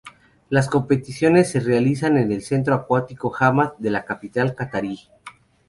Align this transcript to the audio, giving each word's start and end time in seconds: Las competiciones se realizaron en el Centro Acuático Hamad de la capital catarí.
Las 0.49 0.67
competiciones 0.67 1.51
se 1.51 1.59
realizaron 1.59 2.17
en 2.17 2.31
el 2.31 2.41
Centro 2.41 2.73
Acuático 2.73 3.31
Hamad 3.39 3.73
de 3.77 3.91
la 3.91 4.03
capital 4.03 4.55
catarí. 4.55 4.99